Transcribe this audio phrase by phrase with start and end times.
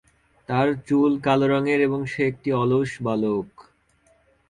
[0.49, 3.49] তার চুল কালো রঙের এবং সে একটি অলস বালক।